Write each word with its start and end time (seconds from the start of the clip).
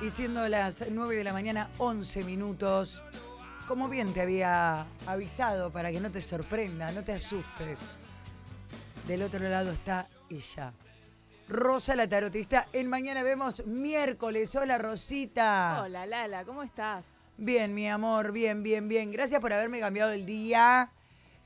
Y 0.00 0.10
siendo 0.10 0.46
las 0.48 0.84
9 0.90 1.16
de 1.16 1.24
la 1.24 1.32
mañana, 1.32 1.70
11 1.78 2.24
minutos. 2.24 3.02
Como 3.66 3.88
bien 3.88 4.12
te 4.12 4.20
había 4.20 4.86
avisado 5.06 5.70
para 5.70 5.90
que 5.90 6.00
no 6.00 6.10
te 6.10 6.20
sorprenda, 6.20 6.92
no 6.92 7.02
te 7.02 7.12
asustes. 7.12 7.96
Del 9.06 9.22
otro 9.22 9.48
lado 9.48 9.72
está 9.72 10.06
ella. 10.28 10.72
Rosa 11.48 11.96
la 11.96 12.08
tarotista. 12.08 12.66
En 12.72 12.88
mañana 12.88 13.22
vemos 13.22 13.64
miércoles. 13.66 14.54
Hola 14.56 14.78
Rosita. 14.78 15.82
Hola 15.82 16.04
Lala, 16.04 16.44
¿cómo 16.44 16.62
estás? 16.62 17.04
Bien, 17.36 17.74
mi 17.74 17.88
amor, 17.88 18.32
bien, 18.32 18.62
bien, 18.62 18.88
bien. 18.88 19.10
Gracias 19.10 19.40
por 19.40 19.52
haberme 19.52 19.80
cambiado 19.80 20.12
el 20.12 20.26
día. 20.26 20.90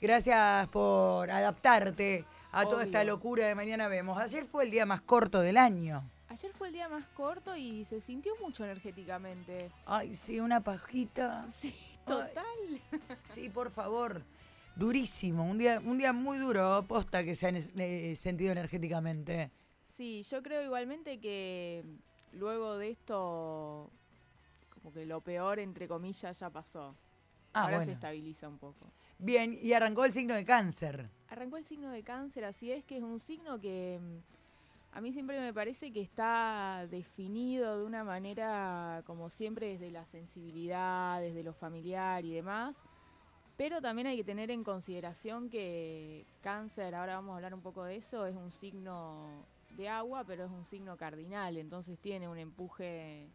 Gracias 0.01 0.67
por 0.69 1.30
adaptarte 1.30 2.25
a 2.53 2.65
toda 2.65 2.85
esta 2.85 3.05
locura 3.05 3.46
de 3.46 3.55
mañana 3.55 3.89
vemos. 3.89 4.19
Ayer 4.19 4.45
fue 4.45 4.65
el 4.65 4.71
día 4.71 4.87
más 4.87 5.01
corto 5.01 5.41
del 5.41 5.57
año. 5.57 6.03
Ayer 6.30 6.52
fue 6.52 6.68
el 6.68 6.74
día 6.74 6.88
más 6.88 7.06
corto 7.14 7.56
y 7.56 7.84
se 7.84 8.00
sintió 8.00 8.34
mucho 8.42 8.64
energéticamente. 8.64 9.70
Ay, 9.86 10.14
sí, 10.14 10.41
una 10.41 10.60
pajita. 10.62 11.46
Sí, 11.60 11.74
total. 12.06 12.80
Sí, 13.14 13.48
por 13.48 13.70
favor. 13.70 14.23
Durísimo, 14.77 15.45
un 15.45 15.59
día, 15.59 15.80
un 15.84 15.98
día 15.98 16.12
muy 16.12 16.38
duro, 16.38 16.84
posta 16.86 17.24
que 17.24 17.34
se 17.34 17.48
han 17.48 17.56
eh, 17.56 18.14
sentido 18.16 18.52
energéticamente. 18.52 19.50
Sí, 19.96 20.22
yo 20.22 20.42
creo 20.42 20.62
igualmente 20.62 21.19
que 21.19 21.84
luego 22.33 22.77
de 22.78 22.91
esto, 22.91 23.91
como 24.74 24.92
que 24.92 25.05
lo 25.05 25.20
peor, 25.20 25.58
entre 25.58 25.88
comillas, 25.88 26.38
ya 26.38 26.50
pasó. 26.50 26.95
Ah, 27.52 27.64
Ahora 27.64 27.84
se 27.84 27.92
estabiliza 27.92 28.48
un 28.48 28.58
poco. 28.58 28.92
Bien, 29.19 29.58
y 29.60 29.72
arrancó 29.72 30.05
el 30.05 30.12
signo 30.12 30.34
de 30.34 30.45
cáncer. 30.45 31.08
Arrancó 31.28 31.56
el 31.56 31.64
signo 31.64 31.91
de 31.91 32.05
cáncer, 32.05 32.45
así 32.45 32.70
es 32.70 32.84
que 32.84 32.98
es 32.98 33.02
un 33.02 33.19
signo 33.19 33.60
que 33.60 33.98
mm, 34.00 34.38
a 34.98 35.01
mí 35.01 35.12
siempre 35.12 35.38
me 35.38 35.55
parece 35.55 35.93
que 35.93 36.01
está 36.01 36.84
definido 36.91 37.79
de 37.79 37.84
una 37.84 38.02
manera, 38.02 39.05
como 39.06 39.30
siempre, 39.30 39.69
desde 39.69 39.93
la 39.93 40.05
sensibilidad, 40.06 41.20
desde 41.20 41.45
lo 41.45 41.52
familiar 41.52 42.25
y 42.25 42.33
demás. 42.33 42.75
Pero 43.56 43.81
también 43.81 44.09
hay 44.09 44.17
que 44.17 44.25
tener 44.25 44.50
en 44.50 44.64
consideración 44.64 45.50
que 45.50 46.27
cáncer, 46.41 46.97
ahora 46.97 47.14
vamos 47.14 47.31
a 47.31 47.37
hablar 47.37 47.55
un 47.55 47.62
poco 47.62 47.84
de 47.84 47.95
eso, 47.95 48.27
es 48.27 48.34
un 48.34 48.50
signo 48.50 49.47
de 49.77 49.89
agua, 49.89 50.25
pero 50.25 50.47
es 50.47 50.50
un 50.50 50.64
signo 50.64 50.97
cardinal, 50.97 51.59
entonces 51.59 51.97
tiene 52.00 52.28
un 52.28 52.39
empuje 52.39 53.31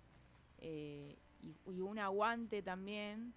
eh, 0.59 1.15
y, 1.41 1.79
un 1.79 1.97
aguante 1.97 2.61
también 2.61 3.33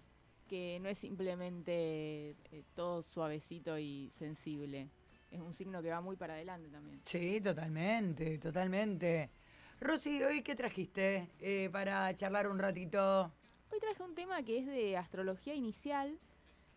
que 0.49 0.79
no 0.81 0.89
es 0.89 0.97
simplemente 0.97 2.35
eh, 2.51 2.63
todo 2.75 3.03
suavecito 3.03 3.79
y 3.79 4.11
sensible. 4.17 4.89
Es 5.31 5.41
un 5.41 5.53
signo 5.53 5.81
que 5.81 5.89
va 5.89 6.01
muy 6.01 6.15
para 6.15 6.33
adelante 6.33 6.69
también. 6.69 7.01
Sí, 7.03 7.41
totalmente, 7.41 8.37
totalmente. 8.37 9.31
Rosy, 9.79 10.23
¿hoy 10.23 10.41
qué 10.41 10.55
trajiste 10.55 11.29
eh, 11.39 11.69
para 11.71 12.13
charlar 12.15 12.47
un 12.47 12.57
ratito? 12.57 13.31
Hoy 13.71 13.79
traje 13.79 14.01
un 14.01 14.15
tema 14.15 14.41
que 14.43 14.59
es 14.59 14.65
de 14.65 14.97
astrología 14.97 15.53
inicial, 15.53 16.17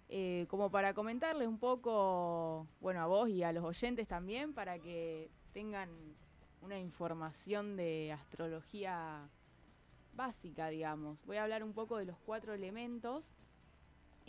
eh, 0.09 0.47
como 0.49 0.71
para 0.71 0.93
comentarles 0.93 1.47
un 1.47 1.59
poco, 1.59 2.67
bueno, 2.81 3.01
a 3.01 3.07
vos 3.07 3.29
y 3.29 3.43
a 3.43 3.53
los 3.53 3.65
oyentes 3.65 4.09
también, 4.09 4.53
para 4.53 4.79
que 4.79 5.31
tengan 5.53 5.89
una 6.61 6.79
información 6.79 7.77
de 7.77 8.13
astrología 8.13 9.29
básica, 10.13 10.69
digamos. 10.69 11.25
Voy 11.25 11.37
a 11.37 11.45
hablar 11.45 11.63
un 11.63 11.73
poco 11.73 11.97
de 11.97 12.05
los 12.05 12.19
cuatro 12.19 12.53
elementos. 12.53 13.31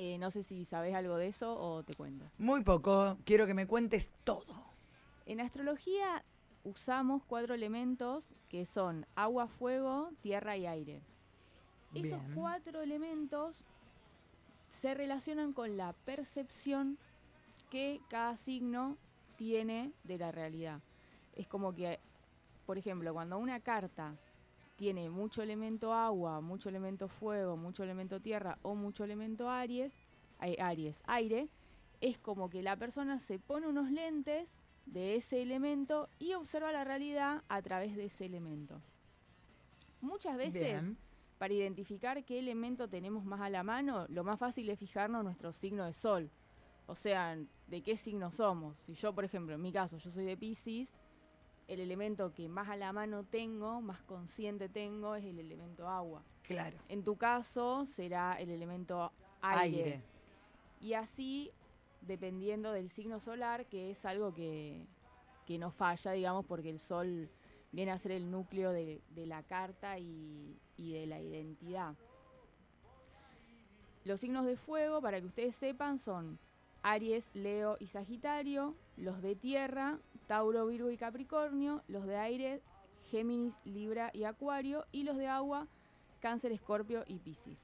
Eh, 0.03 0.17
no 0.17 0.31
sé 0.31 0.41
si 0.41 0.65
sabés 0.65 0.95
algo 0.95 1.15
de 1.17 1.27
eso 1.27 1.53
o 1.53 1.83
te 1.83 1.93
cuento. 1.93 2.25
Muy 2.39 2.63
poco, 2.63 3.19
quiero 3.23 3.45
que 3.45 3.53
me 3.53 3.67
cuentes 3.67 4.09
todo. 4.23 4.65
En 5.27 5.39
astrología 5.39 6.23
usamos 6.63 7.21
cuatro 7.27 7.53
elementos 7.53 8.27
que 8.49 8.65
son 8.65 9.05
agua, 9.13 9.45
fuego, 9.45 10.09
tierra 10.21 10.57
y 10.57 10.65
aire. 10.65 11.03
Esos 11.93 12.19
cuatro 12.33 12.81
elementos 12.81 13.63
se 14.79 14.95
relacionan 14.95 15.53
con 15.53 15.77
la 15.77 15.93
percepción 15.93 16.97
que 17.69 18.01
cada 18.09 18.37
signo 18.37 18.97
tiene 19.35 19.91
de 20.03 20.17
la 20.17 20.31
realidad. 20.31 20.81
Es 21.35 21.45
como 21.45 21.75
que, 21.75 21.99
por 22.65 22.79
ejemplo, 22.79 23.13
cuando 23.13 23.37
una 23.37 23.59
carta 23.59 24.15
tiene 24.81 25.11
mucho 25.11 25.43
elemento 25.43 25.93
agua, 25.93 26.41
mucho 26.41 26.67
elemento 26.67 27.07
fuego, 27.07 27.55
mucho 27.55 27.83
elemento 27.83 28.19
tierra 28.19 28.57
o 28.63 28.73
mucho 28.73 29.03
elemento 29.03 29.47
aries, 29.47 29.93
aries, 30.39 31.03
aire, 31.05 31.49
es 31.99 32.17
como 32.17 32.49
que 32.49 32.63
la 32.63 32.75
persona 32.77 33.19
se 33.19 33.37
pone 33.37 33.67
unos 33.67 33.91
lentes 33.91 34.51
de 34.87 35.17
ese 35.17 35.43
elemento 35.43 36.09
y 36.17 36.33
observa 36.33 36.71
la 36.71 36.83
realidad 36.83 37.43
a 37.47 37.61
través 37.61 37.95
de 37.95 38.05
ese 38.05 38.25
elemento. 38.25 38.81
Muchas 40.01 40.35
veces, 40.35 40.63
Bien. 40.63 40.97
para 41.37 41.53
identificar 41.53 42.23
qué 42.23 42.39
elemento 42.39 42.89
tenemos 42.89 43.23
más 43.23 43.41
a 43.41 43.51
la 43.51 43.61
mano, 43.61 44.07
lo 44.09 44.23
más 44.23 44.39
fácil 44.39 44.67
es 44.67 44.79
fijarnos 44.79 45.23
nuestro 45.23 45.53
signo 45.53 45.85
de 45.85 45.93
sol. 45.93 46.31
O 46.87 46.95
sea, 46.95 47.37
de 47.67 47.83
qué 47.83 47.95
signo 47.97 48.31
somos. 48.31 48.79
Si 48.79 48.95
yo, 48.95 49.13
por 49.13 49.25
ejemplo, 49.25 49.53
en 49.53 49.61
mi 49.61 49.71
caso, 49.71 49.99
yo 49.99 50.09
soy 50.09 50.25
de 50.25 50.35
Pisces, 50.35 50.91
el 51.71 51.79
elemento 51.79 52.33
que 52.33 52.49
más 52.49 52.67
a 52.67 52.75
la 52.75 52.91
mano 52.91 53.23
tengo, 53.23 53.79
más 53.79 54.01
consciente 54.01 54.67
tengo, 54.67 55.15
es 55.15 55.23
el 55.23 55.39
elemento 55.39 55.87
agua. 55.87 56.21
Claro. 56.43 56.77
En 56.89 57.01
tu 57.01 57.15
caso 57.15 57.85
será 57.85 58.33
el 58.33 58.49
elemento 58.49 59.09
aire. 59.41 59.61
Aire. 59.61 60.03
Y 60.81 60.95
así, 60.95 61.49
dependiendo 62.01 62.73
del 62.73 62.89
signo 62.89 63.21
solar, 63.21 63.67
que 63.67 63.89
es 63.91 64.03
algo 64.03 64.33
que, 64.33 64.85
que 65.45 65.57
no 65.57 65.71
falla, 65.71 66.11
digamos, 66.11 66.45
porque 66.45 66.69
el 66.69 66.79
sol 66.79 67.29
viene 67.71 67.91
a 67.91 67.97
ser 67.97 68.11
el 68.11 68.29
núcleo 68.29 68.71
de, 68.71 69.01
de 69.11 69.25
la 69.25 69.41
carta 69.43 69.97
y, 69.97 70.59
y 70.75 70.91
de 70.91 71.05
la 71.05 71.21
identidad. 71.21 71.95
Los 74.03 74.19
signos 74.19 74.45
de 74.45 74.57
fuego, 74.57 74.99
para 74.99 75.21
que 75.21 75.27
ustedes 75.27 75.55
sepan, 75.55 75.99
son 75.99 76.37
Aries, 76.83 77.29
Leo 77.33 77.77
y 77.79 77.87
Sagitario. 77.87 78.75
Los 78.97 79.21
de 79.21 79.35
tierra, 79.35 79.99
Tauro, 80.27 80.67
Virgo 80.67 80.89
y 80.91 80.97
Capricornio. 80.97 81.83
Los 81.87 82.05
de 82.05 82.17
aire, 82.17 82.61
Géminis, 83.09 83.59
Libra 83.65 84.11
y 84.13 84.23
Acuario. 84.23 84.85
Y 84.91 85.03
los 85.03 85.17
de 85.17 85.27
agua, 85.27 85.67
Cáncer, 86.19 86.51
Escorpio 86.51 87.03
y 87.07 87.19
Piscis. 87.19 87.59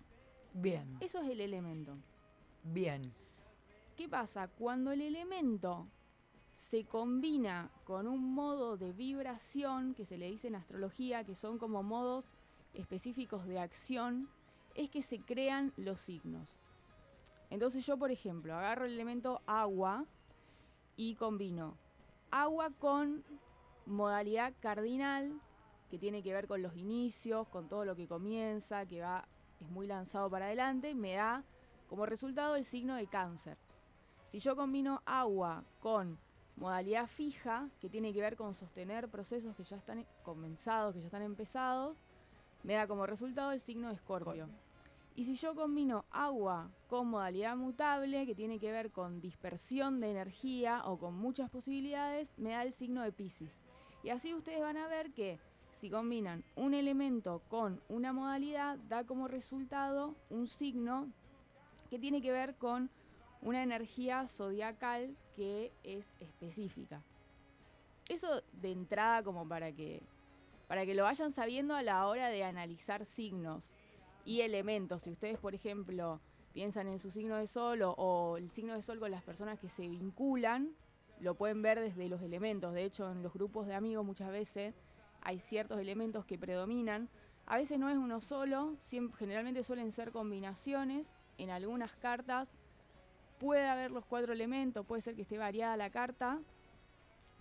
Bien, 0.54 0.98
Eso 1.02 1.22
es 1.22 1.30
el 1.30 1.42
elemento. 1.42 1.96
bien. 2.64 3.14
¿Qué 3.96 4.08
pasa? 4.08 4.48
Cuando 4.48 4.92
el 4.92 5.02
elemento 5.02 5.88
se 6.70 6.86
combina 6.86 7.72
con 7.84 8.08
un 8.08 8.34
modo 8.36 8.78
de 8.78 8.92
vibración 8.92 9.96
que 9.96 10.06
se 10.06 10.18
le 10.18 10.30
dice 10.30 10.50
en 10.50 10.56
astrología, 10.56 11.24
que 11.24 11.36
son 11.36 11.58
como 11.58 11.82
modos 11.82 12.26
específicos 12.76 13.48
de 13.48 13.60
acción, 13.60 14.30
es 14.76 14.90
que 14.92 15.02
se 15.02 15.20
crean 15.20 15.74
los 15.78 16.02
signos. 16.02 16.60
Entonces 17.50 17.86
yo, 17.86 17.98
por 17.98 18.12
ejemplo, 18.12 18.54
agarro 18.56 18.86
el 18.86 18.94
elemento 18.94 19.42
agua 19.46 20.06
y 20.96 21.16
combino 21.16 21.78
agua 22.32 22.72
con 22.80 23.24
modalidad 23.86 24.54
cardinal, 24.60 25.40
que 25.90 25.98
tiene 25.98 26.22
que 26.22 26.34
ver 26.34 26.48
con 26.48 26.62
los 26.62 26.76
inicios, 26.76 27.48
con 27.48 27.70
todo 27.70 27.86
lo 27.86 27.96
que 27.96 28.08
comienza, 28.08 28.86
que 28.86 29.02
va, 29.02 29.26
es 29.62 29.70
muy 29.70 29.88
lanzado 29.88 30.30
para 30.30 30.46
adelante, 30.46 30.94
me 30.94 31.14
da 31.14 31.44
como 31.88 32.06
resultado 32.06 32.56
el 32.56 32.66
signo 32.66 32.96
de 32.96 33.08
cáncer. 33.08 33.58
Si 34.28 34.40
yo 34.40 34.56
combino 34.56 35.02
agua 35.06 35.64
con 35.80 36.20
modalidad 36.58 37.08
fija, 37.08 37.70
que 37.80 37.90
tiene 37.90 38.14
que 38.14 38.20
ver 38.20 38.36
con 38.36 38.54
sostener 38.56 39.08
procesos 39.08 39.56
que 39.56 39.64
ya 39.64 39.78
están 39.78 40.06
comenzados, 40.24 40.94
que 40.94 41.00
ya 41.00 41.06
están 41.06 41.22
empezados, 41.22 41.98
me 42.64 42.74
da 42.74 42.88
como 42.88 43.06
resultado 43.06 43.52
el 43.52 43.62
signo 43.62 43.88
de 43.88 43.94
escorpio. 43.94 44.50
Y 45.18 45.26
si 45.26 45.34
yo 45.34 45.56
combino 45.56 46.06
agua 46.12 46.70
con 46.88 47.08
modalidad 47.08 47.58
mutable, 47.58 48.28
que 48.28 48.36
tiene 48.36 48.60
que 48.60 48.72
ver 48.72 48.92
con 48.92 49.20
dispersión 49.20 50.00
de 50.00 50.12
energía 50.12 50.84
o 50.86 51.00
con 51.00 51.16
muchas 51.16 51.50
posibilidades, 51.50 52.30
me 52.38 52.52
da 52.52 52.62
el 52.62 52.72
signo 52.72 53.02
de 53.02 53.12
Pisces. 53.12 53.60
Y 54.04 54.12
así 54.12 54.36
ustedes 54.36 54.62
van 54.62 54.78
a 54.78 54.88
ver 54.88 55.12
que 55.14 55.40
si 55.80 55.90
combinan 55.90 56.44
un 56.56 56.76
elemento 56.76 57.42
con 57.50 57.82
una 57.90 58.14
modalidad, 58.14 58.78
da 58.90 59.06
como 59.06 59.28
resultado 59.28 60.16
un 60.30 60.48
signo 60.48 61.12
que 61.90 61.98
tiene 61.98 62.22
que 62.22 62.32
ver 62.32 62.54
con 62.54 62.92
una 63.42 63.64
energía 63.64 64.28
zodiacal 64.28 65.18
que 65.36 65.74
es 65.84 66.14
específica. 66.20 67.02
Eso 68.08 68.44
de 68.54 68.72
entrada 68.72 69.24
como 69.24 69.48
para 69.48 69.72
que 69.72 70.04
para 70.68 70.86
que 70.86 70.94
lo 70.94 71.04
vayan 71.04 71.32
sabiendo 71.32 71.76
a 71.76 71.82
la 71.82 72.06
hora 72.08 72.28
de 72.28 72.44
analizar 72.44 73.06
signos 73.06 73.74
y 74.28 74.42
elementos. 74.42 75.04
Si 75.04 75.10
ustedes, 75.10 75.40
por 75.40 75.56
ejemplo, 75.56 76.20
piensan 76.52 76.90
en 76.90 77.00
su 77.00 77.10
signo 77.10 77.38
de 77.38 77.48
sol 77.48 77.82
o, 77.82 78.36
el 78.36 78.52
signo 78.52 78.74
de 78.74 78.82
sol 78.82 79.00
con 79.00 79.10
las 79.10 79.24
personas 79.24 79.58
que 79.58 79.70
se 79.70 79.88
vinculan, 79.88 80.76
lo 81.22 81.36
pueden 81.36 81.62
ver 81.62 81.80
desde 81.80 82.10
los 82.10 82.22
elementos. 82.22 82.74
De 82.74 82.84
hecho, 82.84 83.10
en 83.10 83.24
los 83.24 83.32
grupos 83.34 83.68
de 83.68 83.74
amigos 83.74 84.06
muchas 84.06 84.30
veces 84.30 84.76
hay 85.22 85.40
ciertos 85.40 85.80
elementos 85.80 86.26
que 86.26 86.38
predominan. 86.38 87.08
A 87.46 87.56
veces 87.56 87.80
no 87.80 87.90
es 87.90 87.96
uno 87.96 88.20
solo, 88.20 88.76
generalmente 89.18 89.64
suelen 89.64 89.94
ser 89.94 90.12
combinaciones. 90.12 91.10
En 91.38 91.50
algunas 91.50 91.96
cartas 91.96 92.50
puede 93.40 93.66
haber 93.66 93.92
los 93.92 94.06
cuatro 94.06 94.34
elementos, 94.34 94.86
puede 94.86 95.02
ser 95.02 95.16
que 95.16 95.22
esté 95.22 95.38
variada 95.38 95.78
la 95.78 95.90
carta, 95.90 96.42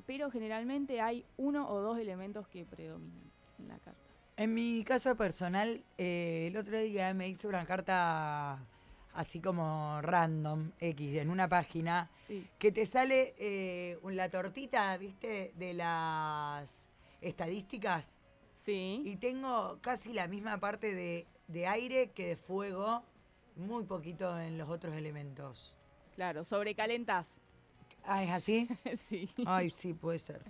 pero 0.07 0.31
generalmente 0.31 1.01
hay 1.01 1.25
uno 1.37 1.69
o 1.69 1.81
dos 1.81 1.99
elementos 1.99 2.47
que 2.47 2.65
predominan 2.65 3.33
en 3.59 3.69
la 3.69 3.79
carta. 3.81 4.06
En 4.37 4.53
mi 4.53 4.85
caso 4.85 5.17
personal, 5.17 5.83
eh, 5.97 6.49
el 6.49 6.57
otro 6.59 6.79
día 6.79 7.15
me 7.15 7.29
hice 7.29 7.49
una 7.49 7.65
carta 7.65 8.59
así 9.15 9.41
como 9.41 9.99
random, 10.03 10.73
X, 10.79 11.17
en 11.17 11.31
una 11.31 11.49
página, 11.49 12.11
Sí. 12.27 12.47
que 12.59 12.71
te 12.71 12.85
sale 12.85 13.35
eh, 13.39 13.99
la 14.05 14.29
tortita, 14.29 14.95
¿viste? 14.99 15.53
De 15.57 15.73
las 15.73 16.89
estadísticas. 17.23 18.19
Sí. 18.67 19.01
Y 19.07 19.17
tengo 19.17 19.79
casi 19.81 20.13
la 20.13 20.27
misma 20.29 20.59
parte 20.59 20.95
de, 20.95 21.27
de 21.49 21.67
aire 21.67 22.11
que 22.11 22.27
de 22.29 22.37
fuego, 22.37 23.03
muy 23.55 23.85
poquito 23.85 24.39
en 24.39 24.59
los 24.59 24.69
otros 24.69 24.95
elementos. 24.97 25.75
Claro, 26.15 26.45
sobrecalentás. 26.45 27.27
Ah, 28.05 28.23
¿es 28.23 28.31
así? 28.33 28.69
sí. 29.09 29.31
Ay, 29.47 29.71
sí, 29.71 29.95
puede 29.95 30.19
ser. 30.19 30.43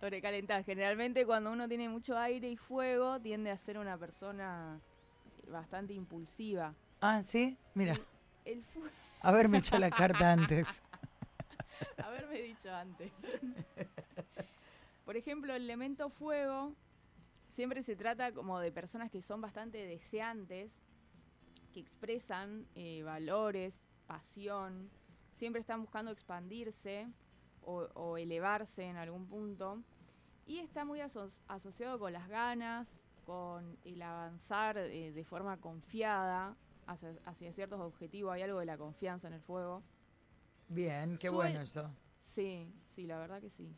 Sobrecalentás. 0.00 0.64
Generalmente 0.64 1.26
cuando 1.26 1.52
uno 1.52 1.68
tiene 1.68 1.88
mucho 1.88 2.16
aire 2.18 2.48
y 2.50 2.56
fuego 2.56 3.20
tiende 3.20 3.50
a 3.50 3.58
ser 3.58 3.78
una 3.78 3.98
persona 3.98 4.80
bastante 5.48 5.92
impulsiva. 5.92 6.74
Ah, 7.00 7.22
¿sí? 7.22 7.56
Mira, 7.74 7.98
El 8.44 8.64
fu- 8.64 8.82
haberme 9.20 9.58
hecho 9.58 9.78
la 9.78 9.90
carta 9.90 10.32
antes. 10.32 10.82
Haberme 11.98 12.40
dicho 12.42 12.72
antes. 12.74 13.12
Por 15.04 15.16
ejemplo, 15.16 15.54
el 15.54 15.62
elemento 15.64 16.08
fuego 16.10 16.74
siempre 17.52 17.82
se 17.82 17.96
trata 17.96 18.32
como 18.32 18.58
de 18.60 18.70
personas 18.70 19.10
que 19.10 19.22
son 19.22 19.40
bastante 19.40 19.78
deseantes, 19.86 20.70
que 21.72 21.80
expresan 21.80 22.66
eh, 22.74 23.02
valores, 23.02 23.80
pasión, 24.06 24.90
siempre 25.36 25.60
están 25.60 25.80
buscando 25.80 26.10
expandirse 26.10 27.08
o, 27.70 27.88
o 27.94 28.16
elevarse 28.18 28.84
en 28.84 28.96
algún 28.96 29.26
punto. 29.26 29.82
Y 30.46 30.58
está 30.58 30.84
muy 30.84 31.00
aso- 31.00 31.28
asociado 31.46 31.98
con 31.98 32.12
las 32.12 32.28
ganas, 32.28 32.96
con 33.24 33.76
el 33.84 34.02
avanzar 34.02 34.78
eh, 34.78 35.12
de 35.12 35.24
forma 35.24 35.56
confiada 35.58 36.56
hacia, 36.86 37.14
hacia 37.24 37.52
ciertos 37.52 37.80
objetivos. 37.80 38.32
Hay 38.32 38.42
algo 38.42 38.58
de 38.58 38.66
la 38.66 38.76
confianza 38.76 39.28
en 39.28 39.34
el 39.34 39.40
fuego. 39.40 39.82
Bien, 40.68 41.16
qué 41.18 41.28
Suel- 41.28 41.34
bueno 41.34 41.60
eso. 41.60 41.90
Sí, 42.26 42.72
sí, 42.90 43.06
la 43.06 43.18
verdad 43.18 43.40
que 43.40 43.50
sí. 43.50 43.72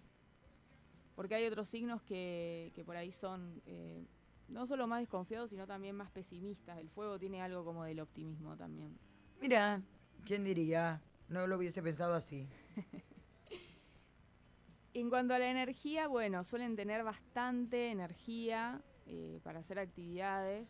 Porque 1.14 1.34
hay 1.34 1.46
otros 1.46 1.68
signos 1.68 2.00
que, 2.02 2.72
que 2.74 2.84
por 2.84 2.96
ahí 2.96 3.12
son 3.12 3.60
eh, 3.66 4.06
no 4.48 4.66
solo 4.66 4.86
más 4.86 5.00
desconfiados, 5.00 5.50
sino 5.50 5.66
también 5.66 5.94
más 5.94 6.10
pesimistas. 6.10 6.78
El 6.78 6.88
fuego 6.88 7.18
tiene 7.18 7.42
algo 7.42 7.64
como 7.64 7.84
del 7.84 8.00
optimismo 8.00 8.56
también. 8.56 8.96
Mira, 9.40 9.82
¿quién 10.24 10.44
diría? 10.44 11.02
No 11.28 11.46
lo 11.46 11.56
hubiese 11.58 11.82
pensado 11.82 12.14
así. 12.14 12.48
En 14.94 15.08
cuanto 15.08 15.32
a 15.32 15.38
la 15.38 15.50
energía, 15.50 16.06
bueno, 16.06 16.44
suelen 16.44 16.76
tener 16.76 17.02
bastante 17.02 17.90
energía 17.90 18.82
eh, 19.06 19.40
para 19.42 19.60
hacer 19.60 19.78
actividades. 19.78 20.68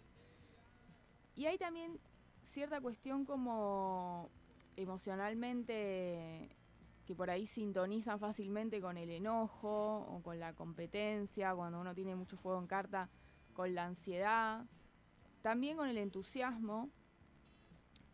Y 1.35 1.47
hay 1.47 1.59
también 1.59 1.99
cierta 2.45 2.81
cuestión 2.81 3.25
como 3.25 4.31
emocionalmente 4.77 6.57
que 7.05 7.15
por 7.17 7.31
ahí 7.31 7.47
sintonizan 7.47 8.21
fácilmente 8.21 8.81
con 8.81 8.97
el 8.97 9.11
enojo 9.11 10.07
o 10.09 10.23
con 10.23 10.39
la 10.39 10.53
competencia, 10.53 11.53
cuando 11.55 11.81
uno 11.81 11.95
tiene 11.95 12.15
mucho 12.15 12.37
fuego 12.37 12.61
en 12.61 12.69
carta, 12.69 13.09
con 13.55 13.75
la 13.75 13.87
ansiedad, 13.87 14.65
también 15.43 15.77
con 15.77 15.89
el 15.89 15.99
entusiasmo. 15.99 16.91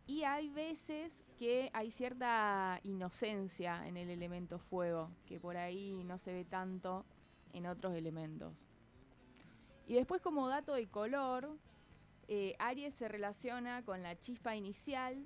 Y 0.07 0.23
hay 0.23 0.49
veces 0.49 1.15
que 1.39 1.71
hay 1.73 1.89
cierta 1.89 2.81
inocencia 2.83 3.87
en 3.87 3.95
el 3.95 4.09
elemento 4.09 4.59
fuego, 4.59 5.09
que 5.25 5.39
por 5.39 5.55
ahí 5.55 6.03
no 6.03 6.17
se 6.17 6.33
ve 6.33 6.43
tanto 6.43 7.05
en 7.53 7.65
otros 7.65 7.95
elementos. 7.95 8.53
Y 9.87 9.93
después 9.93 10.21
como 10.21 10.49
dato 10.49 10.73
de 10.73 10.87
color, 10.87 11.49
eh, 12.27 12.55
Aries 12.59 12.93
se 12.93 13.07
relaciona 13.07 13.83
con 13.83 14.03
la 14.03 14.19
chispa 14.19 14.57
inicial, 14.57 15.25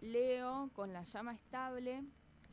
Leo 0.00 0.70
con 0.74 0.92
la 0.92 1.04
llama 1.04 1.32
estable 1.32 2.02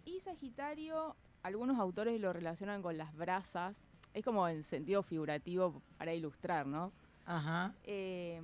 y 0.05 0.19
Sagitario, 0.19 1.15
algunos 1.41 1.79
autores 1.79 2.21
lo 2.21 2.31
relacionan 2.31 2.83
con 2.83 2.99
las 2.99 3.15
brasas, 3.15 3.81
es 4.13 4.23
como 4.23 4.47
en 4.47 4.63
sentido 4.63 5.01
figurativo 5.01 5.81
para 5.97 6.13
ilustrar, 6.13 6.67
¿no? 6.67 6.91
Ajá. 7.25 7.73
Eh, 7.83 8.39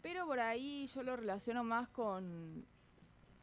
pero 0.00 0.26
por 0.26 0.38
ahí 0.38 0.86
yo 0.86 1.02
lo 1.02 1.16
relaciono 1.16 1.64
más 1.64 1.88
con 1.88 2.64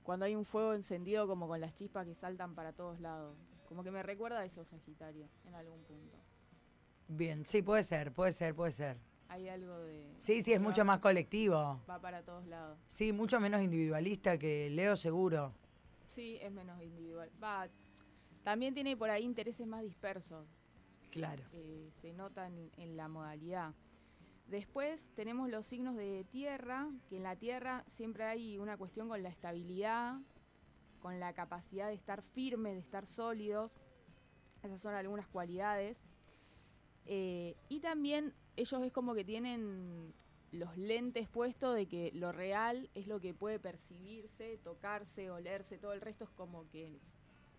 cuando 0.03 0.25
hay 0.25 0.35
un 0.35 0.45
fuego 0.45 0.73
encendido 0.73 1.27
como 1.27 1.47
con 1.47 1.59
las 1.61 1.73
chispas 1.73 2.05
que 2.05 2.13
saltan 2.15 2.55
para 2.55 2.73
todos 2.73 2.99
lados. 2.99 3.35
Como 3.67 3.83
que 3.83 3.91
me 3.91 4.03
recuerda 4.03 4.39
a 4.39 4.45
eso 4.45 4.63
Sagitario 4.65 5.27
en 5.45 5.55
algún 5.55 5.81
punto. 5.83 6.17
Bien, 7.07 7.45
sí, 7.45 7.61
puede 7.61 7.83
ser, 7.83 8.11
puede 8.11 8.31
ser, 8.33 8.55
puede 8.55 8.71
ser. 8.71 8.97
Hay 9.29 9.49
algo 9.49 9.77
de... 9.79 10.13
Sí, 10.19 10.41
sí, 10.43 10.53
es 10.53 10.61
mucho 10.61 10.81
va- 10.81 10.85
más 10.85 10.99
colectivo. 10.99 11.81
Va 11.89 11.99
para 11.99 12.21
todos 12.23 12.45
lados. 12.45 12.77
Sí, 12.87 13.11
mucho 13.13 13.39
menos 13.39 13.61
individualista 13.61 14.37
que 14.37 14.69
Leo 14.69 14.95
seguro. 14.95 15.53
Sí, 16.07 16.37
es 16.41 16.51
menos 16.51 16.79
individual. 16.81 17.29
Va, 17.43 17.67
también 18.43 18.73
tiene 18.73 18.95
por 18.95 19.09
ahí 19.09 19.23
intereses 19.23 19.65
más 19.65 19.81
dispersos. 19.83 20.45
Claro. 21.09 21.43
eh, 21.51 21.91
se 22.01 22.11
notan 22.13 22.71
en 22.77 22.97
la 22.97 23.07
modalidad. 23.07 23.73
Después 24.47 25.05
tenemos 25.15 25.49
los 25.49 25.65
signos 25.65 25.95
de 25.95 26.25
tierra, 26.31 26.89
que 27.09 27.17
en 27.17 27.23
la 27.23 27.35
tierra 27.35 27.83
siempre 27.87 28.25
hay 28.25 28.59
una 28.59 28.77
cuestión 28.77 29.07
con 29.07 29.23
la 29.23 29.29
estabilidad, 29.29 30.19
con 30.99 31.19
la 31.19 31.33
capacidad 31.33 31.87
de 31.87 31.95
estar 31.95 32.21
firmes, 32.21 32.73
de 32.73 32.79
estar 32.79 33.05
sólidos. 33.05 33.71
Esas 34.61 34.81
son 34.81 34.93
algunas 34.93 35.27
cualidades. 35.27 35.97
Eh, 37.05 37.55
y 37.67 37.79
también 37.79 38.33
ellos 38.55 38.81
es 38.83 38.91
como 38.91 39.13
que 39.13 39.25
tienen 39.25 40.13
los 40.51 40.77
lentes 40.77 41.27
puestos 41.27 41.75
de 41.75 41.87
que 41.87 42.11
lo 42.13 42.31
real 42.31 42.89
es 42.93 43.07
lo 43.07 43.19
que 43.19 43.33
puede 43.33 43.59
percibirse, 43.59 44.59
tocarse, 44.59 45.31
olerse, 45.31 45.77
todo 45.79 45.93
el 45.93 46.01
resto 46.01 46.25
es 46.25 46.29
como 46.29 46.69
que 46.69 46.99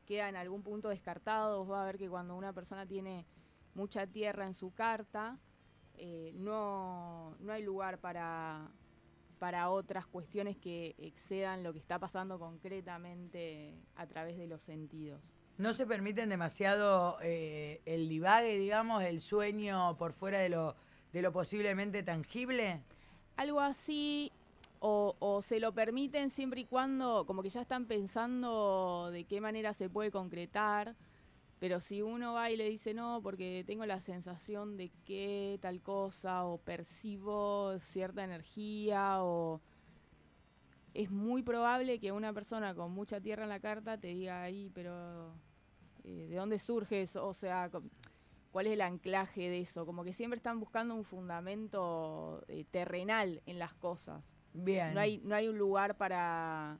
queda 0.06 0.28
en 0.28 0.36
algún 0.36 0.62
punto 0.62 0.88
descartado. 0.88 1.58
Vos 1.58 1.68
vas 1.68 1.82
a 1.82 1.86
ver 1.86 1.98
que 1.98 2.08
cuando 2.08 2.36
una 2.36 2.52
persona 2.52 2.86
tiene 2.86 3.26
mucha 3.74 4.06
tierra 4.06 4.46
en 4.46 4.54
su 4.54 4.72
carta, 4.72 5.38
eh, 5.96 6.32
no, 6.34 7.36
no 7.40 7.52
hay 7.52 7.62
lugar 7.62 7.98
para, 7.98 8.68
para 9.38 9.70
otras 9.70 10.06
cuestiones 10.06 10.56
que 10.56 10.94
excedan 10.98 11.62
lo 11.62 11.72
que 11.72 11.78
está 11.78 11.98
pasando 11.98 12.38
concretamente 12.38 13.74
a 13.96 14.06
través 14.06 14.36
de 14.38 14.46
los 14.46 14.62
sentidos. 14.62 15.20
No 15.56 15.72
se 15.72 15.86
permiten 15.86 16.28
demasiado 16.28 17.18
eh, 17.22 17.80
el 17.84 18.08
divague, 18.08 18.58
digamos, 18.58 19.04
el 19.04 19.20
sueño 19.20 19.96
por 19.96 20.12
fuera 20.12 20.38
de 20.38 20.48
lo, 20.48 20.74
de 21.12 21.22
lo 21.22 21.30
posiblemente 21.32 22.02
tangible. 22.02 22.82
Algo 23.36 23.60
así, 23.60 24.32
o, 24.80 25.14
o 25.20 25.42
se 25.42 25.60
lo 25.60 25.72
permiten 25.72 26.30
siempre 26.30 26.62
y 26.62 26.64
cuando, 26.64 27.24
como 27.24 27.42
que 27.42 27.50
ya 27.50 27.60
están 27.60 27.86
pensando 27.86 29.10
de 29.12 29.24
qué 29.24 29.40
manera 29.40 29.72
se 29.74 29.88
puede 29.88 30.10
concretar, 30.10 30.96
pero 31.58 31.80
si 31.80 32.02
uno 32.02 32.34
va 32.34 32.50
y 32.50 32.56
le 32.56 32.68
dice 32.68 32.94
no, 32.94 33.20
porque 33.22 33.64
tengo 33.66 33.86
la 33.86 34.00
sensación 34.00 34.76
de 34.76 34.90
que 35.04 35.58
tal 35.62 35.80
cosa, 35.80 36.44
o 36.44 36.58
percibo 36.58 37.78
cierta 37.78 38.24
energía, 38.24 39.22
o 39.22 39.60
es 40.94 41.10
muy 41.10 41.42
probable 41.42 41.98
que 41.98 42.12
una 42.12 42.32
persona 42.32 42.74
con 42.74 42.92
mucha 42.92 43.20
tierra 43.20 43.44
en 43.44 43.48
la 43.48 43.60
carta 43.60 43.98
te 43.98 44.08
diga 44.08 44.42
ahí, 44.42 44.70
pero 44.74 45.32
eh, 46.04 46.28
¿de 46.28 46.36
dónde 46.36 46.58
surge 46.58 47.02
eso? 47.02 47.26
O 47.26 47.34
sea, 47.34 47.70
¿cuál 48.52 48.66
es 48.66 48.74
el 48.74 48.80
anclaje 48.80 49.48
de 49.48 49.60
eso? 49.60 49.86
Como 49.86 50.04
que 50.04 50.12
siempre 50.12 50.36
están 50.36 50.60
buscando 50.60 50.94
un 50.94 51.04
fundamento 51.04 52.44
eh, 52.48 52.64
terrenal 52.70 53.42
en 53.46 53.58
las 53.58 53.74
cosas. 53.74 54.22
Bien. 54.52 54.94
No 54.94 55.00
hay, 55.00 55.18
no 55.24 55.34
hay 55.34 55.48
un 55.48 55.58
lugar 55.58 55.96
para, 55.96 56.78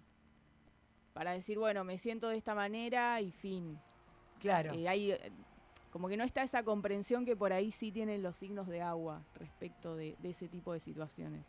para 1.13 1.33
decir, 1.33 1.59
bueno, 1.59 1.83
me 1.83 1.99
siento 1.99 2.29
de 2.29 2.37
esta 2.37 2.55
manera 2.55 3.21
y 3.21 3.33
fin. 3.33 3.81
Claro. 4.41 4.73
Eh, 4.75 4.89
hay, 4.89 5.13
eh, 5.13 5.33
como 5.91 6.09
que 6.09 6.17
no 6.17 6.25
está 6.25 6.43
esa 6.43 6.63
comprensión 6.63 7.25
que 7.25 7.37
por 7.37 7.53
ahí 7.53 7.71
sí 7.71 7.93
tienen 7.93 8.23
los 8.23 8.37
signos 8.37 8.69
de 8.69 8.83
agua 8.83 9.23
respecto 9.35 9.97
de, 9.97 10.17
de 10.19 10.31
ese 10.31 10.49
tipo 10.49 10.73
de 10.73 10.81
situaciones. 10.81 11.45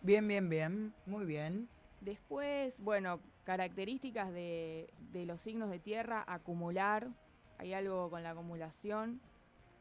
Bien, 0.00 0.26
bien, 0.26 0.48
bien. 0.48 0.94
Muy 1.06 1.24
bien. 1.24 1.68
Después, 2.00 2.78
bueno, 2.78 3.20
características 3.44 4.32
de, 4.32 4.92
de 5.12 5.24
los 5.24 5.40
signos 5.40 5.70
de 5.70 5.78
tierra, 5.78 6.24
acumular, 6.26 7.08
hay 7.58 7.74
algo 7.74 8.10
con 8.10 8.24
la 8.24 8.30
acumulación, 8.30 9.20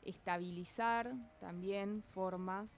estabilizar 0.04 1.14
también 1.40 2.04
formas. 2.12 2.70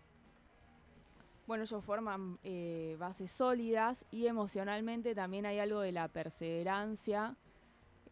Bueno, 1.46 1.66
ellos 1.66 1.84
forman 1.84 2.40
eh, 2.44 2.96
bases 2.98 3.32
sólidas 3.32 4.06
y 4.12 4.28
emocionalmente 4.28 5.14
también 5.14 5.46
hay 5.46 5.60
algo 5.60 5.82
de 5.82 5.92
la 5.92 6.08
perseverancia 6.08 7.36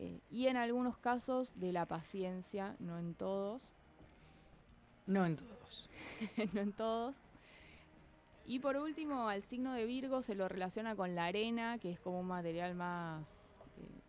eh, 0.02 0.20
y 0.32 0.48
en 0.48 0.58
algunos 0.58 0.98
casos 0.98 1.54
de 1.60 1.72
la 1.72 1.86
paciencia, 1.86 2.76
no 2.80 2.98
en 2.98 3.14
todos. 3.14 3.72
No 5.06 5.24
en 5.28 5.38
todos. 5.38 5.92
no 6.54 6.62
en 6.62 6.74
todos. 6.74 7.16
Y 8.46 8.58
por 8.58 8.78
último, 8.78 9.30
al 9.30 9.44
signo 9.44 9.74
de 9.74 9.86
Virgo 9.86 10.24
se 10.24 10.34
lo 10.34 10.48
relaciona 10.48 10.96
con 10.96 11.14
la 11.14 11.26
arena, 11.26 11.78
que 11.78 11.92
es 11.92 12.00
como 12.00 12.20
un 12.20 12.26
material 12.26 12.74
más 12.74 13.30
eh, 13.78 14.02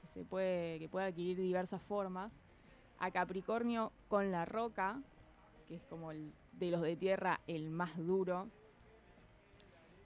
que 0.00 0.06
se 0.14 0.24
puede, 0.24 0.78
que 0.78 0.88
puede 0.88 1.06
adquirir 1.06 1.36
diversas 1.38 1.82
formas. 1.82 2.32
A 3.00 3.10
Capricornio 3.10 3.90
con 4.08 4.30
la 4.30 4.44
roca 4.44 5.02
que 5.66 5.74
es 5.74 5.82
como 5.86 6.12
el, 6.12 6.32
de 6.52 6.70
los 6.70 6.82
de 6.82 6.94
tierra 6.94 7.40
el 7.48 7.68
más 7.70 7.96
duro. 7.96 8.48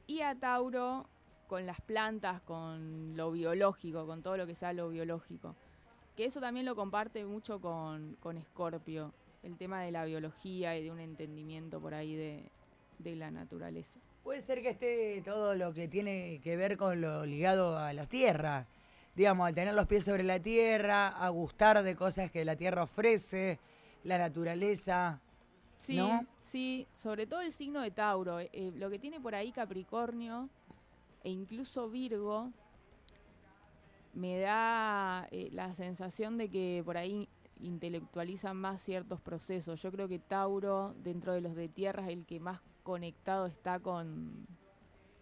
Y 0.06 0.22
a 0.22 0.34
Tauro 0.34 1.06
con 1.50 1.66
las 1.66 1.80
plantas, 1.80 2.40
con 2.42 3.16
lo 3.16 3.32
biológico, 3.32 4.06
con 4.06 4.22
todo 4.22 4.36
lo 4.36 4.46
que 4.46 4.54
sea 4.54 4.72
lo 4.72 4.88
biológico. 4.88 5.56
Que 6.16 6.26
eso 6.26 6.40
también 6.40 6.64
lo 6.64 6.76
comparte 6.76 7.24
mucho 7.24 7.60
con, 7.60 8.16
con 8.20 8.40
Scorpio, 8.40 9.12
el 9.42 9.56
tema 9.56 9.82
de 9.82 9.90
la 9.90 10.04
biología 10.04 10.78
y 10.78 10.84
de 10.84 10.92
un 10.92 11.00
entendimiento 11.00 11.80
por 11.80 11.92
ahí 11.92 12.14
de, 12.14 12.44
de 13.00 13.16
la 13.16 13.32
naturaleza. 13.32 13.98
Puede 14.22 14.42
ser 14.42 14.62
que 14.62 14.70
esté 14.70 15.22
todo 15.24 15.56
lo 15.56 15.74
que 15.74 15.88
tiene 15.88 16.40
que 16.40 16.56
ver 16.56 16.76
con 16.76 17.00
lo 17.00 17.26
ligado 17.26 17.76
a 17.76 17.92
la 17.94 18.06
tierra. 18.06 18.68
Digamos, 19.16 19.48
al 19.48 19.54
tener 19.56 19.74
los 19.74 19.88
pies 19.88 20.04
sobre 20.04 20.22
la 20.22 20.38
tierra, 20.38 21.08
a 21.08 21.30
gustar 21.30 21.82
de 21.82 21.96
cosas 21.96 22.30
que 22.30 22.44
la 22.44 22.54
tierra 22.54 22.84
ofrece, 22.84 23.58
la 24.04 24.18
naturaleza. 24.18 25.20
Sí, 25.80 25.98
sí, 26.44 26.86
sobre 26.94 27.26
todo 27.26 27.40
el 27.40 27.52
signo 27.52 27.80
de 27.80 27.90
Tauro. 27.90 28.38
Eh, 28.38 28.50
eh, 28.52 28.70
lo 28.76 28.88
que 28.88 29.00
tiene 29.00 29.20
por 29.20 29.34
ahí 29.34 29.50
Capricornio 29.50 30.48
e 31.22 31.30
incluso 31.30 31.88
Virgo 31.90 32.50
me 34.12 34.38
da 34.40 35.28
eh, 35.30 35.50
la 35.52 35.74
sensación 35.74 36.36
de 36.36 36.50
que 36.50 36.82
por 36.84 36.96
ahí 36.96 37.28
intelectualizan 37.60 38.56
más 38.56 38.82
ciertos 38.82 39.20
procesos. 39.20 39.80
Yo 39.82 39.92
creo 39.92 40.08
que 40.08 40.18
Tauro, 40.18 40.94
dentro 41.02 41.32
de 41.32 41.40
los 41.40 41.54
de 41.54 41.68
tierra, 41.68 42.04
es 42.04 42.10
el 42.10 42.26
que 42.26 42.40
más 42.40 42.60
conectado 42.82 43.46
está 43.46 43.78
con, 43.78 44.46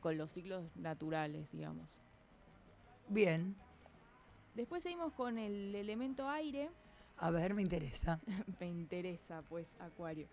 con 0.01 0.17
los 0.17 0.33
ciclos 0.33 0.65
naturales, 0.77 1.51
digamos. 1.53 2.01
Bien. 3.09 3.57
Después 4.55 4.83
seguimos 4.83 5.13
con 5.13 5.39
el 5.39 5.75
elemento 5.75 6.29
aire. 6.29 6.71
A 7.17 7.31
ver, 7.31 7.55
me 7.55 7.63
interesa. 7.63 8.21
me 8.61 8.67
interesa, 8.67 9.43
pues, 9.49 9.67
Acuario. 9.81 10.29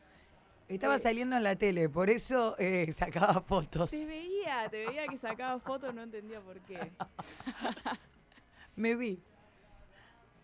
Estaba 0.67 0.95
eh, 0.95 0.99
saliendo 0.99 1.37
en 1.37 1.43
la 1.43 1.55
tele, 1.55 1.89
por 1.89 2.09
eso 2.09 2.55
eh, 2.57 2.91
sacaba 2.93 3.41
fotos. 3.41 3.91
Te 3.91 4.05
veía, 4.05 4.67
te 4.69 4.85
veía 4.85 5.07
que 5.07 5.17
sacaba 5.17 5.59
fotos, 5.59 5.93
no 5.93 6.03
entendía 6.03 6.41
por 6.41 6.59
qué. 6.61 6.91
me 8.75 8.95
vi. 8.95 9.19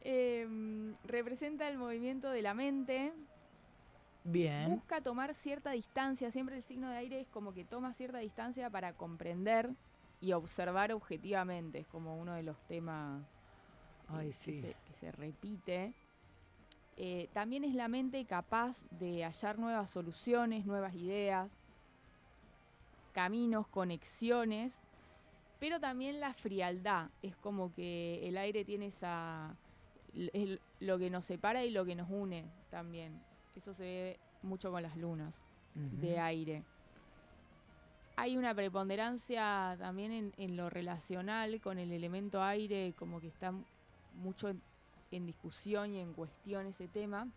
Em, 0.03 0.95
representa 1.03 1.67
el 1.69 1.77
movimiento 1.77 2.29
de 2.31 2.41
la 2.41 2.53
mente, 2.53 3.13
Bien. 4.23 4.69
Busca 4.69 5.01
tomar 5.01 5.33
cierta 5.33 5.71
distancia, 5.71 6.29
siempre 6.31 6.57
el 6.57 6.63
signo 6.63 6.89
de 6.89 6.97
aire 6.97 7.21
es 7.21 7.27
como 7.27 7.53
que 7.53 7.65
toma 7.65 7.93
cierta 7.93 8.19
distancia 8.19 8.69
para 8.69 8.93
comprender 8.93 9.71
y 10.19 10.33
observar 10.33 10.91
objetivamente, 10.91 11.79
es 11.79 11.87
como 11.87 12.17
uno 12.17 12.35
de 12.35 12.43
los 12.43 12.59
temas 12.67 13.23
eh, 14.19 14.31
que, 14.45 14.95
se, 14.99 15.11
repite. 15.13 15.93
Eh, 16.97 17.29
también 17.33 17.63
es 17.63 17.73
la 17.73 17.87
mente 17.87 18.25
capaz 18.25 18.81
de 18.91 19.23
hallar 19.23 19.57
nuevas 19.57 19.91
soluciones, 19.91 20.65
nuevas 20.65 20.93
ideas, 20.95 21.49
caminos, 23.13 23.67
conexiones, 23.67 24.81
pero 25.59 25.79
también 25.79 26.19
la 26.19 26.33
frialdad, 26.33 27.09
es 27.21 27.35
como 27.35 27.73
que 27.73 28.27
el 28.27 28.37
aire 28.37 28.65
tiene 28.65 28.87
esa... 28.87 29.55
lo 30.79 30.99
que 30.99 31.09
nos 31.09 31.25
separa 31.25 31.63
y 31.63 31.71
lo 31.71 31.85
que 31.85 31.95
nos 31.95 32.09
une 32.09 32.45
también. 32.69 33.21
Eso 33.55 33.73
se 33.73 33.83
ve 33.83 34.19
mucho 34.41 34.71
con 34.71 34.81
las 34.81 34.97
lunas 34.97 35.41
de 35.75 36.19
aire. 36.19 36.63
Hay 38.15 38.37
una 38.37 38.53
preponderancia 38.53 39.75
también 39.79 40.33
en, 40.37 40.57
lo 40.57 40.69
relacional 40.69 41.59
con 41.61 41.79
el 41.79 41.91
elemento 41.91 42.41
aire, 42.41 42.93
como 42.97 43.21
que 43.21 43.27
está 43.27 43.53
mucho 44.15 44.53
en, 45.11 45.25
discusión 45.25 45.93
y 45.93 45.99
en 45.99 46.13
cuestión 46.13 46.65
ese 46.65 46.87
tema. 46.87 47.27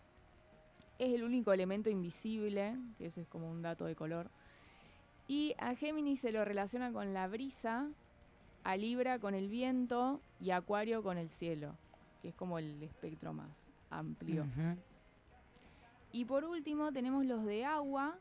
Es 0.98 1.12
el 1.12 1.24
único 1.24 1.52
elemento 1.52 1.90
invisible, 1.90 2.76
que 2.98 3.06
eso 3.06 3.20
es 3.20 3.26
como 3.26 3.50
un 3.50 3.62
dato 3.62 3.84
de 3.84 3.96
color. 3.96 4.30
Y 5.26 5.54
a 5.58 5.74
Géminis 5.74 6.20
se 6.20 6.32
lo 6.32 6.44
relaciona 6.44 6.92
con 6.92 7.14
la 7.14 7.26
brisa, 7.28 7.88
a 8.62 8.76
Libra 8.76 9.18
con 9.18 9.34
el 9.34 9.48
viento 9.48 10.20
y 10.40 10.50
a 10.50 10.56
Acuario 10.56 11.02
con 11.02 11.18
el 11.18 11.28
cielo, 11.30 11.74
que 12.22 12.28
es 12.28 12.34
como 12.34 12.58
el 12.58 12.82
espectro 12.82 13.32
más 13.32 13.50
amplio. 13.90 14.46
Y 16.12 16.24
por 16.26 16.44
último 16.44 16.92
tenemos 16.92 17.24
los 17.26 17.44
de 17.44 17.64
agua, 17.64 18.16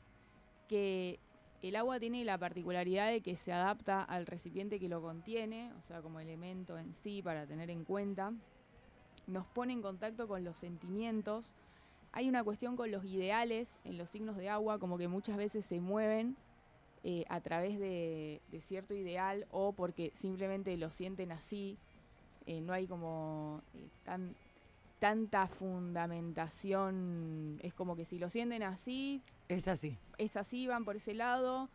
que 0.68 1.20
el 1.62 1.76
agua 1.76 2.00
tiene 2.00 2.26
la 2.26 2.38
particularidad 2.38 3.10
de 3.10 3.22
que 3.22 3.36
se 3.36 3.54
adapta 3.54 4.04
al 4.04 4.26
recipiente 4.26 4.80
que 4.80 4.90
lo 4.90 5.02
contiene, 5.02 5.72
o 5.74 5.82
sea, 5.82 6.02
como 6.02 6.20
elemento 6.20 6.78
en 6.78 6.94
sí 6.94 7.22
para 7.22 7.46
tener 7.46 7.70
en 7.70 7.86
cuenta. 7.86 8.34
Nos 9.28 9.46
pone 9.48 9.74
en 9.74 9.82
contacto 9.82 10.28
con 10.28 10.44
los 10.44 10.58
sentimientos. 10.58 11.54
Hay 12.12 12.30
una 12.30 12.44
cuestión 12.44 12.76
con 12.76 12.92
los 12.92 13.06
ideales 13.06 13.72
en 13.86 13.98
los 13.98 14.10
signos 14.10 14.38
de 14.38 14.50
agua, 14.50 14.80
como 14.80 14.98
que 14.98 15.08
muchas 15.08 15.38
veces 15.38 15.66
se 15.66 15.80
mueven 15.80 16.36
eh, 17.04 17.26
a 17.30 17.42
través 17.42 17.80
de, 17.80 18.42
cierto 18.62 18.94
ideal 18.94 19.48
o 19.52 19.74
porque 19.74 20.12
simplemente 20.16 20.76
lo 20.78 20.92
sienten 20.92 21.32
así. 21.32 21.78
Eh, 22.46 22.62
no 22.62 22.74
hay 22.74 22.88
como 22.88 23.62
eh, 23.74 23.88
tan 24.04 24.36
tanta 25.04 25.50
fundamentación, 25.50 27.60
es 27.62 27.74
como 27.74 27.98
que 27.98 28.06
si 28.06 28.20
lo 28.20 28.30
sienten 28.30 28.64
así... 28.64 29.22
Es 29.50 29.68
así. 29.68 29.98
Es 30.18 30.38
así, 30.38 30.66
van 30.66 30.86
por 30.86 30.96
ese 30.96 31.14
lado, 31.14 31.70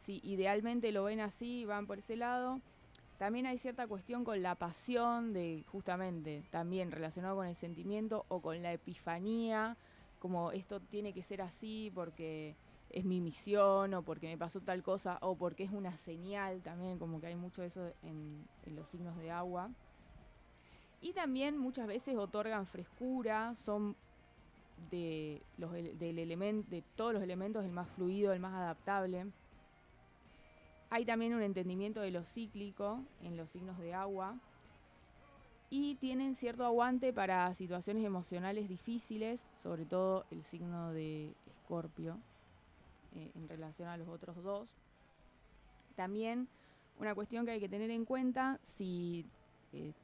si 0.00 0.20
idealmente 0.24 0.90
lo 0.90 1.04
ven 1.04 1.20
así, 1.20 1.64
van 1.64 1.86
por 1.86 2.00
ese 2.00 2.16
lado. 2.16 2.60
También 3.18 3.46
hay 3.46 3.58
cierta 3.58 3.86
cuestión 3.86 4.24
con 4.24 4.42
la 4.42 4.54
pasión, 4.56 5.32
de 5.32 5.64
justamente 5.68 6.42
también 6.50 6.90
relacionado 6.90 7.36
con 7.36 7.46
el 7.46 7.56
sentimiento 7.56 8.24
o 8.28 8.40
con 8.40 8.62
la 8.62 8.72
epifanía, 8.72 9.76
como 10.18 10.52
esto 10.52 10.80
tiene 10.80 11.12
que 11.12 11.22
ser 11.22 11.42
así 11.42 11.92
porque 11.94 12.56
es 12.90 13.04
mi 13.04 13.20
misión 13.20 13.94
o 13.94 14.02
porque 14.02 14.26
me 14.26 14.36
pasó 14.36 14.60
tal 14.60 14.82
cosa 14.82 15.18
o 15.20 15.36
porque 15.36 15.64
es 15.64 15.70
una 15.70 15.96
señal 15.96 16.62
también, 16.62 16.98
como 16.98 17.20
que 17.20 17.28
hay 17.28 17.36
mucho 17.36 17.62
de 17.62 17.68
eso 17.68 17.92
en 18.02 18.46
los 18.66 18.88
signos 18.88 19.16
de 19.18 19.30
agua. 19.30 19.70
Y 21.00 21.12
también 21.14 21.58
muchas 21.58 21.88
veces 21.88 22.16
otorgan 22.16 22.66
frescura, 22.66 23.56
son 23.56 23.96
de, 24.90 25.42
los, 25.58 25.72
del 25.72 25.98
de 25.98 26.84
todos 26.94 27.12
los 27.12 27.22
elementos 27.22 27.64
el 27.64 27.72
más 27.72 27.88
fluido, 27.90 28.32
el 28.32 28.40
más 28.40 28.54
adaptable. 28.54 29.26
Hay 30.94 31.06
también 31.06 31.32
un 31.32 31.40
entendimiento 31.40 32.02
de 32.02 32.10
lo 32.10 32.22
cíclico 32.22 33.00
en 33.22 33.38
los 33.38 33.48
signos 33.48 33.78
de 33.78 33.94
agua. 33.94 34.38
Y 35.70 35.94
tienen 35.94 36.34
cierto 36.34 36.66
aguante 36.66 37.14
para 37.14 37.54
situaciones 37.54 38.04
emocionales 38.04 38.68
difíciles, 38.68 39.46
sobre 39.56 39.86
todo 39.86 40.26
el 40.30 40.44
signo 40.44 40.92
de 40.92 41.32
Escorpio, 41.46 42.18
eh, 43.16 43.30
en 43.34 43.48
relación 43.48 43.88
a 43.88 43.96
los 43.96 44.06
otros 44.06 44.42
dos. 44.42 44.76
También 45.96 46.46
una 46.98 47.14
cuestión 47.14 47.46
que 47.46 47.52
hay 47.52 47.60
que 47.60 47.70
tener 47.70 47.90
en 47.90 48.04
cuenta, 48.04 48.60
si 48.76 49.24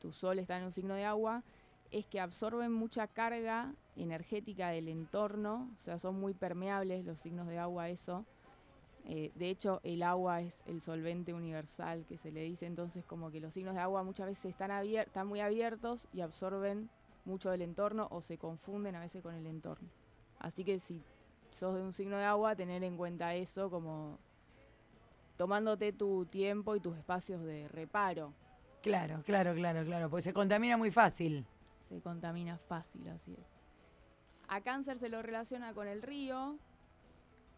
tu 0.01 0.11
sol 0.11 0.39
está 0.39 0.57
en 0.57 0.65
un 0.65 0.73
signo 0.73 0.95
de 0.95 1.05
agua, 1.05 1.43
es 1.91 2.07
que 2.07 2.19
absorben 2.19 2.73
mucha 2.73 3.07
carga 3.09 3.75
energética 3.95 4.71
del 4.71 4.89
entorno, 4.89 5.69
o 5.79 5.83
sea, 5.83 5.99
son 5.99 6.19
muy 6.19 6.33
permeables 6.33 7.05
los 7.05 7.19
signos 7.19 7.47
de 7.47 7.59
agua 7.59 7.91
eso. 7.91 8.25
Eh, 9.11 9.33
de 9.35 9.49
hecho, 9.49 9.81
el 9.85 10.03
agua 10.03 10.43
es 10.43 10.63
el 10.67 10.83
solvente 10.83 11.33
universal 11.33 12.05
que 12.07 12.19
se 12.19 12.31
le 12.31 12.43
dice, 12.43 12.67
entonces 12.67 13.07
como 13.07 13.31
que 13.31 13.41
los 13.41 13.55
signos 13.55 13.75
de 13.75 13.81
agua 13.81 14.03
muchas 14.03 14.27
veces 14.27 14.45
están, 14.45 14.71
están 14.71 15.27
muy 15.27 15.41
abiertos 15.41 16.07
y 16.13 16.21
absorben 16.21 16.91
mucho 17.25 17.51
del 17.51 17.63
entorno 17.63 18.07
o 18.11 18.21
se 18.21 18.37
confunden 18.37 18.97
a 18.97 19.01
veces 19.01 19.23
con 19.23 19.35
el 19.35 19.47
entorno. 19.47 19.89
Así 20.39 20.63
que 20.63 20.79
si 20.79 21.03
sos 21.53 21.75
de 21.75 21.83
un 21.83 21.95
signo 21.95 22.19
de 22.19 22.25
agua, 22.25 22.55
tener 22.55 22.85
en 22.85 22.99
cuenta 22.99 23.35
eso 23.35 23.71
como 23.71 24.19
tomándote 25.39 25.95
tu 25.95 26.27
tiempo 26.27 26.77
y 26.77 26.81
tus 26.81 26.99
espacios 26.99 27.43
de 27.43 27.67
reparo. 27.69 28.35
Claro, 28.83 29.23
claro, 29.25 29.55
claro, 29.55 29.85
claro, 29.87 30.11
porque 30.11 30.23
se 30.23 30.35
contamina 30.35 30.77
muy 30.77 30.91
fácil. 30.91 31.47
Se 31.89 32.01
contamina 32.03 32.59
fácil, 32.59 33.09
así 33.09 33.33
es. 33.33 33.47
A 34.49 34.61
cáncer 34.61 34.99
se 34.99 35.09
lo 35.09 35.23
relaciona 35.23 35.73
con 35.73 35.89
el 35.89 36.03
río, 36.03 36.59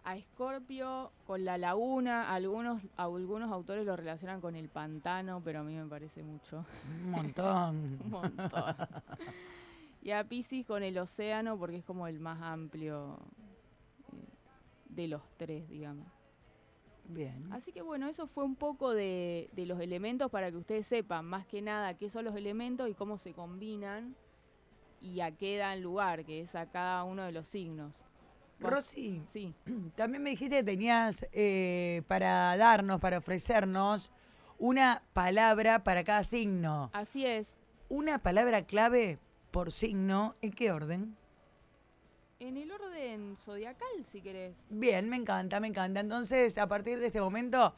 a 0.05 0.17
Escorpio 0.17 1.13
con 1.27 1.45
la 1.45 1.59
laguna, 1.59 2.33
algunos, 2.33 2.83
algunos 2.97 3.51
autores 3.53 3.85
lo 3.85 3.97
relacionan 3.97 4.41
con 4.41 4.57
el 4.57 4.69
pantano, 4.69 5.43
pero 5.45 5.61
a 5.61 5.63
mí 5.63 5.75
me 5.75 5.87
parece 5.87 6.23
mucho. 6.23 6.65
Un 7.05 7.11
montón. 7.11 7.99
Un 8.05 8.11
montón. 8.11 8.77
y 10.03 10.11
a 10.11 10.25
Pisces 10.25 10.67
con 10.67 10.83
el 10.83 10.99
océano, 10.99 11.59
porque 11.59 11.77
es 11.77 11.85
como 11.85 12.07
el 12.07 12.19
más 12.19 12.41
amplio 12.41 13.19
eh, 14.13 14.29
de 14.89 15.09
los 15.09 15.23
tres, 15.37 15.69
digamos. 15.69 16.07
Bien. 17.13 17.53
Así 17.53 17.73
que 17.73 17.83
bueno, 17.83 18.09
eso 18.09 18.27
fue 18.27 18.45
un 18.45 18.55
poco 18.55 18.95
de, 18.95 19.51
los 19.57 19.81
elementos 19.81 20.31
para 20.31 20.51
que 20.51 20.57
ustedes 20.57 20.87
sepan 20.87 21.25
más 21.25 21.45
que 21.47 21.61
nada 21.61 21.95
qué 21.95 22.09
son 22.09 22.25
los 22.25 22.37
elementos 22.37 22.89
y 22.89 22.95
cómo 22.95 23.19
se 23.19 23.33
combinan 23.33 24.15
y 25.01 25.21
a 25.21 25.33
qué 25.33 25.57
dan 25.57 25.83
lugar, 25.83 26.25
que 26.25 26.41
es 26.41 26.55
a 26.55 26.71
cada 26.71 27.05
uno 27.05 27.25
de 27.25 27.33
los 27.33 27.49
signos. 27.49 27.97
Rosy, 28.61 29.23
sí. 29.33 29.55
también 29.97 30.23
me 30.23 30.31
dijiste 30.31 30.57
que 30.57 30.65
tenías 30.65 31.27
eh, 31.33 32.03
para 32.07 32.57
darnos, 32.57 33.01
para 33.01 33.19
ofrecernos 33.19 34.11
una 34.59 35.03
palabra 35.15 35.83
para 35.83 36.05
cada 36.05 36.23
signo. 36.23 36.91
Así 36.93 37.25
es. 37.27 37.57
Una 37.89 38.19
palabra 38.19 38.63
clave 38.67 39.19
por 39.51 39.73
signo, 39.73 40.35
¿en 40.43 40.53
qué 40.53 40.71
orden? 40.71 41.17
En 42.39 42.57
el 42.57 42.71
orden 42.71 43.37
zodiacal, 43.37 44.05
si 44.11 44.21
querés. 44.21 44.55
Bien, 44.69 45.09
me 45.09 45.17
encanta, 45.17 45.61
me 45.61 45.69
encanta. 45.69 46.01
Entonces, 46.01 46.57
a 46.57 46.67
partir 46.69 46.99
de 46.99 47.07
este 47.07 47.21
momento, 47.21 47.75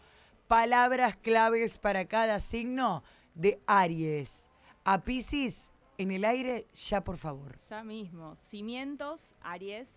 palabras 0.48 1.16
claves 1.16 1.78
para 1.78 2.04
cada 2.04 2.38
signo 2.40 3.02
de 3.34 3.60
Aries. 3.66 4.50
A 4.84 5.02
Pisces, 5.02 5.70
en 5.98 6.10
el 6.10 6.24
aire, 6.24 6.66
ya 6.74 7.02
por 7.02 7.16
favor. 7.16 7.56
Ya 7.70 7.82
mismo. 7.82 8.36
Cimientos, 8.48 9.34
Aries. 9.40 9.88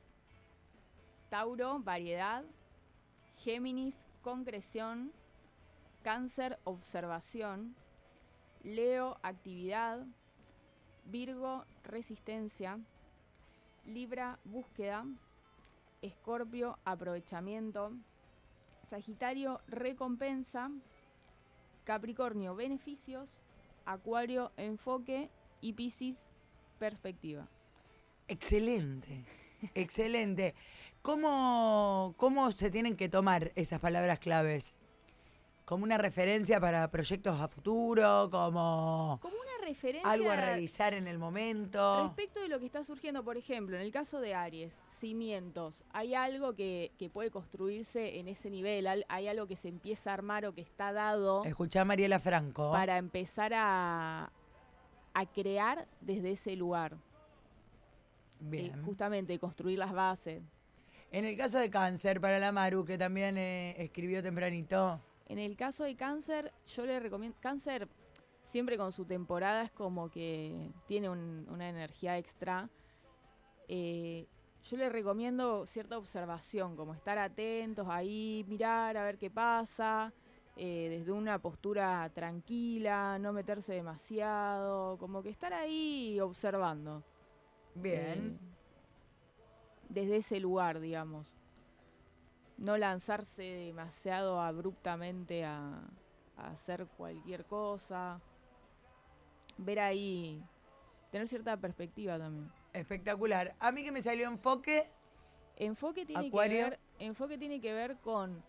Tauro, 1.30 1.80
variedad. 1.80 2.44
Géminis, 3.38 3.96
concreción. 4.22 5.12
Cáncer, 6.04 6.60
observación. 6.64 7.76
Leo, 8.64 9.18
actividad. 9.24 10.06
Virgo, 11.06 11.66
resistencia. 11.84 12.80
Libra, 13.86 14.40
búsqueda. 14.44 15.06
Escorpio, 16.02 16.78
aprovechamiento. 16.86 17.92
Sagitario, 18.88 19.62
recompensa. 19.68 20.70
Capricornio, 21.84 22.56
beneficios. 22.56 23.40
Acuario, 23.86 24.52
enfoque. 24.58 25.30
Y 25.62 25.74
Piscis, 25.74 26.18
perspectiva. 26.78 27.48
Excelente, 28.28 29.24
excelente. 29.74 30.54
¿Cómo, 31.06 32.16
¿Cómo 32.18 32.52
se 32.52 32.72
tienen 32.72 32.96
que 32.98 33.08
tomar 33.10 33.52
esas 33.54 33.80
palabras 33.80 34.18
claves? 34.18 34.76
¿Como 35.64 35.84
una 35.84 36.00
referencia 36.00 36.60
para 36.60 36.90
proyectos 36.90 37.40
a 37.40 37.48
futuro? 37.48 38.28
¿Como 38.32 39.20
Como 39.22 39.36
una 39.36 39.68
referencia. 39.68 40.10
algo 40.10 40.32
a 40.32 40.36
revisar 40.36 40.96
en 40.96 41.06
el 41.06 41.20
momento? 41.20 42.06
Respecto 42.08 42.40
de 42.40 42.50
lo 42.50 42.60
que 42.60 42.66
está 42.66 42.84
surgiendo, 42.84 43.24
por 43.24 43.38
ejemplo, 43.38 43.76
en 43.76 43.84
el 43.84 43.92
caso 43.92 44.20
de 44.20 44.34
Aries, 44.34 44.74
cimientos, 45.00 45.84
hay 45.94 46.16
algo 46.16 46.56
que, 46.56 46.92
que 46.98 47.12
puede 47.12 47.30
construirse 47.30 48.18
en 48.18 48.28
ese 48.28 48.50
nivel, 48.50 48.88
hay 49.08 49.28
algo 49.28 49.46
que 49.46 49.58
se 49.58 49.68
empieza 49.68 50.10
a 50.10 50.16
armar 50.16 50.44
o 50.48 50.56
que 50.56 50.62
está 50.62 50.92
dado 50.92 51.44
Escuchá 51.44 51.82
a 51.82 51.86
Mariela 51.86 52.20
Franco. 52.20 52.72
para 52.72 52.98
empezar 52.98 53.54
a, 53.54 54.32
a 55.14 55.26
crear 55.28 55.88
desde 56.02 56.32
ese 56.32 56.56
lugar. 56.56 56.94
Eh, 56.94 58.38
Bien. 58.40 58.84
justamente 58.84 59.38
construir 59.38 59.78
las 59.78 59.94
bases. 59.94 60.42
En 61.12 61.24
el 61.26 61.38
caso 61.38 61.60
de 61.60 61.70
cáncer, 61.70 62.20
para 62.20 62.40
la 62.40 62.52
Maru, 62.52 62.84
que 62.84 62.98
también 62.98 63.38
eh, 63.38 63.76
escribió 63.82 64.22
tempranito. 64.22 65.00
En 65.28 65.40
el 65.40 65.56
caso 65.56 65.84
de 65.86 65.96
cáncer, 65.96 66.52
yo 66.66 66.86
le 66.86 67.00
recomiendo. 67.00 67.38
Cáncer, 67.40 67.88
siempre 68.50 68.78
con 68.78 68.92
su 68.92 69.06
temporada, 69.06 69.64
es 69.64 69.72
como 69.72 70.10
que 70.10 70.72
tiene 70.88 71.10
un- 71.10 71.48
una 71.50 71.70
energía 71.70 72.18
extra. 72.18 72.70
Eh, 73.68 74.28
yo 74.64 74.78
le 74.78 74.90
recomiendo 74.90 75.66
cierta 75.66 75.98
observación, 75.98 76.76
como 76.76 76.94
estar 76.94 77.18
atentos 77.18 77.88
ahí, 77.90 78.44
mirar 78.48 78.98
a 78.98 79.04
ver 79.04 79.18
qué 79.18 79.30
pasa, 79.30 80.12
eh, 80.58 80.88
desde 80.90 81.12
una 81.12 81.40
postura 81.40 82.10
tranquila, 82.14 83.18
no 83.20 83.32
meterse 83.32 83.74
demasiado, 83.74 84.98
como 84.98 85.22
que 85.22 85.30
estar 85.30 85.54
ahí 85.54 86.20
observando. 86.20 87.04
Bien. 87.76 88.40
Eh, 88.42 88.55
desde 89.90 90.18
ese 90.18 90.40
lugar, 90.40 90.80
digamos. 90.80 91.34
No 92.58 92.78
lanzarse 92.78 93.44
demasiado 93.44 94.40
abruptamente 94.40 95.44
a, 95.44 95.82
a 96.38 96.48
hacer 96.48 96.88
cualquier 96.98 97.46
cosa. 97.46 98.22
Ver 99.58 99.80
ahí, 99.80 100.42
tener 101.12 101.28
cierta 101.28 101.58
perspectiva 101.58 102.18
también. 102.18 102.52
Espectacular. 102.74 103.56
A 103.60 103.72
mí 103.72 103.84
que 103.84 103.92
me 103.92 104.02
salió 104.02 104.28
enfoque. 104.28 104.90
Enfoque 105.58 106.06
tiene 106.06 106.28
Acuario. 106.28 106.58
que 106.58 106.70
ver, 106.72 106.80
enfoque 107.00 107.38
tiene 107.38 107.62
que 107.62 107.74
ver 107.74 107.98
con 107.98 108.44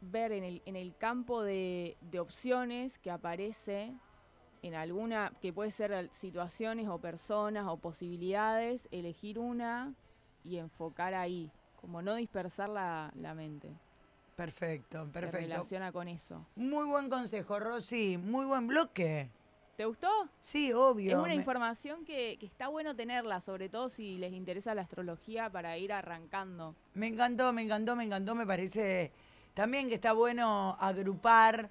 ver 0.00 0.32
en 0.32 0.42
el, 0.42 0.62
en 0.66 0.74
el 0.74 0.96
campo 0.96 1.42
de, 1.42 1.96
de 2.00 2.18
opciones 2.18 2.98
que 2.98 3.10
aparece 3.12 3.94
en 4.62 4.74
alguna, 4.74 5.32
que 5.40 5.52
puede 5.52 5.70
ser 5.70 6.08
situaciones 6.12 6.88
o 6.88 6.98
personas 6.98 7.66
o 7.68 7.76
posibilidades, 7.76 8.88
elegir 8.90 9.38
una 9.38 9.92
y 10.44 10.58
enfocar 10.58 11.14
ahí, 11.14 11.50
como 11.80 12.00
no 12.02 12.14
dispersar 12.14 12.68
la, 12.68 13.10
la 13.16 13.34
mente. 13.34 13.68
Perfecto, 14.36 15.04
Se 15.06 15.12
perfecto. 15.12 15.36
relaciona 15.38 15.92
con 15.92 16.08
eso. 16.08 16.46
Muy 16.56 16.86
buen 16.86 17.10
consejo, 17.10 17.58
Rosy. 17.60 18.18
Muy 18.18 18.46
buen 18.46 18.66
bloque. 18.66 19.30
¿Te 19.76 19.84
gustó? 19.84 20.08
Sí, 20.40 20.72
obvio. 20.72 21.10
Es 21.10 21.16
una 21.16 21.28
Me- 21.28 21.34
información 21.34 22.04
que, 22.04 22.36
que 22.38 22.46
está 22.46 22.68
bueno 22.68 22.94
tenerla, 22.94 23.40
sobre 23.40 23.68
todo 23.68 23.88
si 23.88 24.16
les 24.18 24.32
interesa 24.32 24.74
la 24.74 24.82
astrología 24.82 25.50
para 25.50 25.76
ir 25.78 25.92
arrancando. 25.92 26.74
Me 26.94 27.06
encantó, 27.08 27.52
me 27.52 27.62
encantó, 27.62 27.96
me 27.96 28.04
encantó. 28.04 28.34
Me 28.34 28.46
parece 28.46 29.12
también 29.54 29.88
que 29.88 29.94
está 29.96 30.12
bueno 30.12 30.76
agrupar 30.78 31.70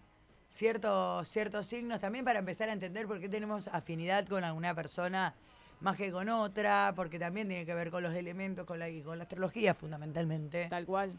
ciertos, 0.52 1.28
ciertos 1.30 1.66
signos 1.66 2.00
también 2.00 2.26
para 2.26 2.40
empezar 2.40 2.70
a 2.70 2.74
entender 2.74 3.08
por 3.08 3.20
qué 3.20 3.30
tenemos 3.30 3.68
afinidad 3.70 4.26
con 4.28 4.44
alguna 4.44 4.76
persona 4.76 5.34
más 5.80 5.98
que 5.98 6.12
con 6.12 6.30
otra, 6.30 6.94
porque 6.96 7.18
también 7.18 7.48
tiene 7.48 7.66
que 7.66 7.74
ver 7.74 7.90
con 7.90 8.04
los 8.04 8.14
elementos, 8.14 8.66
con 8.66 8.78
la, 8.78 8.90
y 8.90 9.02
con 9.02 9.18
la 9.18 9.24
astrología 9.24 9.74
fundamentalmente. 9.74 10.68
Tal 10.70 10.86
cual. 10.86 11.14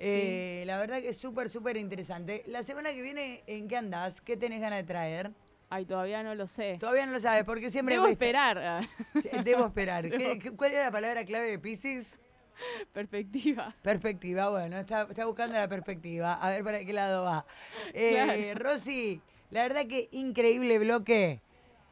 Eh, 0.00 0.64
La 0.66 0.78
verdad 0.78 1.00
que 1.00 1.10
es 1.10 1.18
súper, 1.18 1.48
súper 1.50 1.76
interesante. 1.76 2.42
La 2.46 2.62
semana 2.62 2.90
que 2.92 3.02
viene, 3.02 3.42
¿en 3.46 3.68
qué 3.68 3.76
andás? 3.76 4.20
¿Qué 4.20 4.36
tenés 4.36 4.60
ganas 4.60 4.78
de 4.80 4.84
traer? 4.84 5.30
Ay, 5.70 5.84
todavía 5.84 6.22
no 6.22 6.34
lo 6.34 6.46
sé. 6.46 6.78
Todavía 6.80 7.04
no 7.04 7.12
lo 7.12 7.20
sabes, 7.20 7.44
porque 7.44 7.68
siempre... 7.68 7.94
Debo 7.96 8.06
cuesta- 8.06 8.24
esperar. 8.24 8.88
Debo 9.44 9.66
esperar. 9.66 10.04
¿Qué- 10.10 10.16
Debo- 10.18 10.38
qué- 10.42 10.56
¿Cuál 10.56 10.72
era 10.72 10.84
la 10.86 10.90
palabra 10.90 11.24
clave 11.26 11.48
de 11.50 11.58
Pisces? 11.58 12.16
Perspectiva. 12.92 13.74
Perspectiva, 13.82 14.50
bueno, 14.50 14.78
está, 14.78 15.02
está 15.02 15.26
buscando 15.26 15.56
la 15.56 15.68
perspectiva. 15.68 16.34
A 16.34 16.50
ver 16.50 16.64
para 16.64 16.84
qué 16.84 16.92
lado 16.92 17.24
va. 17.24 17.44
Eh, 17.92 18.54
Rosy, 18.54 19.20
la 19.50 19.62
verdad 19.62 19.86
que 19.86 20.08
increíble 20.12 20.78
bloque. 20.78 21.40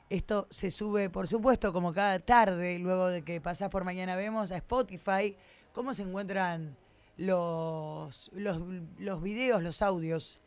Esto 0.08 0.46
se 0.50 0.70
sube, 0.70 1.10
por 1.10 1.26
supuesto, 1.26 1.72
como 1.72 1.92
cada 1.92 2.20
tarde, 2.20 2.78
luego 2.78 3.08
de 3.08 3.22
que 3.22 3.40
pasás 3.40 3.70
por 3.70 3.84
Mañana 3.84 4.14
Vemos 4.14 4.52
a 4.52 4.56
Spotify. 4.56 5.36
¿Cómo 5.72 5.94
se 5.94 6.02
encuentran 6.02 6.76
los, 7.16 8.30
los, 8.32 8.60
los 8.98 9.22
videos, 9.22 9.62
los 9.62 9.82
audios? 9.82 10.40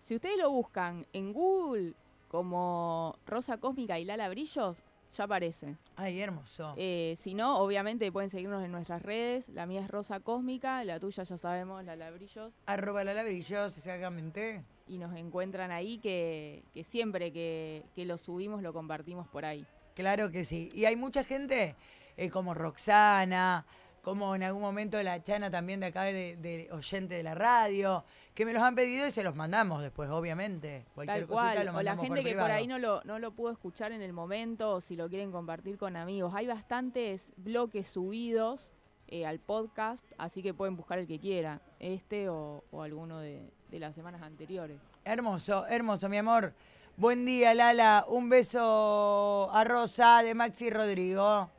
Si 0.00 0.16
ustedes 0.16 0.36
lo 0.36 0.50
buscan 0.50 1.06
en 1.12 1.32
Google 1.32 1.94
como 2.28 3.16
Rosa 3.24 3.58
Cósmica 3.58 3.98
y 4.00 4.04
Lala 4.04 4.28
Brillos, 4.28 4.78
ya 5.14 5.24
aparece. 5.24 5.76
Ay, 5.96 6.20
hermoso. 6.20 6.74
Eh, 6.76 7.16
si 7.18 7.34
no, 7.34 7.58
obviamente 7.58 8.10
pueden 8.12 8.30
seguirnos 8.30 8.64
en 8.64 8.72
nuestras 8.72 9.02
redes. 9.02 9.48
La 9.48 9.66
mía 9.66 9.80
es 9.80 9.88
Rosa 9.88 10.20
Cósmica, 10.20 10.84
la 10.84 11.00
tuya 11.00 11.22
ya 11.22 11.38
sabemos, 11.38 11.84
Lala 11.84 12.10
Brillos. 12.10 12.52
Arroba 12.66 13.04
la 13.04 13.14
labrillos, 13.14 13.76
exactamente. 13.76 14.62
Y 14.86 14.98
nos 14.98 15.16
encuentran 15.16 15.70
ahí 15.70 15.98
que, 15.98 16.62
que 16.74 16.84
siempre 16.84 17.32
que, 17.32 17.84
que 17.94 18.04
lo 18.04 18.18
subimos 18.18 18.62
lo 18.62 18.72
compartimos 18.72 19.26
por 19.28 19.44
ahí. 19.44 19.64
Claro 19.94 20.30
que 20.30 20.44
sí. 20.44 20.68
Y 20.74 20.84
hay 20.84 20.96
mucha 20.96 21.24
gente 21.24 21.76
eh, 22.16 22.30
como 22.30 22.54
Roxana, 22.54 23.64
como 24.04 24.36
en 24.36 24.42
algún 24.42 24.62
momento 24.62 25.02
la 25.02 25.22
Chana 25.22 25.50
también 25.50 25.80
de 25.80 25.86
acá, 25.86 26.02
de, 26.02 26.36
de 26.36 26.68
oyente 26.70 27.14
de 27.14 27.22
la 27.22 27.34
radio, 27.34 28.04
que 28.34 28.44
me 28.44 28.52
los 28.52 28.62
han 28.62 28.74
pedido 28.74 29.06
y 29.06 29.10
se 29.10 29.24
los 29.24 29.34
mandamos 29.34 29.82
después, 29.82 30.10
obviamente. 30.10 30.84
Cualquier 30.94 31.26
Tal 31.26 31.26
cosita 31.26 31.54
lo 31.54 31.60
O 31.60 31.64
la 31.64 31.72
mandamos 31.72 32.04
gente 32.04 32.22
que 32.22 32.36
por 32.36 32.50
ahí 32.50 32.66
no 32.66 32.78
lo, 32.78 33.02
no 33.04 33.18
lo 33.18 33.32
pudo 33.32 33.50
escuchar 33.50 33.92
en 33.92 34.02
el 34.02 34.12
momento 34.12 34.72
o 34.72 34.80
si 34.80 34.94
lo 34.94 35.08
quieren 35.08 35.32
compartir 35.32 35.78
con 35.78 35.96
amigos. 35.96 36.32
Hay 36.34 36.46
bastantes 36.46 37.22
bloques 37.36 37.88
subidos 37.88 38.70
eh, 39.08 39.26
al 39.26 39.38
podcast, 39.38 40.04
así 40.18 40.42
que 40.42 40.52
pueden 40.54 40.76
buscar 40.76 40.98
el 40.98 41.06
que 41.06 41.18
quiera, 41.18 41.60
este 41.80 42.28
o, 42.28 42.62
o 42.70 42.82
alguno 42.82 43.20
de, 43.20 43.50
de 43.70 43.78
las 43.78 43.94
semanas 43.94 44.22
anteriores. 44.22 44.78
Hermoso, 45.04 45.66
hermoso, 45.66 46.08
mi 46.08 46.18
amor. 46.18 46.52
Buen 46.96 47.24
día, 47.24 47.54
Lala. 47.54 48.04
Un 48.08 48.28
beso 48.28 49.50
a 49.50 49.64
Rosa 49.64 50.22
de 50.22 50.34
Maxi 50.34 50.70
Rodrigo. 50.70 51.50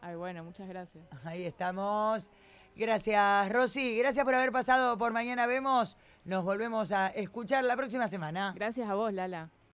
Ay, 0.00 0.16
bueno, 0.16 0.44
muchas 0.44 0.68
gracias. 0.68 1.04
Ahí 1.24 1.44
estamos. 1.44 2.30
Gracias, 2.76 3.52
Rosy. 3.52 3.98
Gracias 3.98 4.24
por 4.24 4.34
haber 4.34 4.52
pasado 4.52 4.96
por 4.96 5.12
Mañana 5.12 5.46
Vemos. 5.46 5.98
Nos 6.24 6.44
volvemos 6.44 6.92
a 6.92 7.08
escuchar 7.08 7.64
la 7.64 7.76
próxima 7.76 8.08
semana. 8.08 8.52
Gracias 8.54 8.88
a 8.88 8.94
vos, 8.94 9.12
Lala. 9.12 9.50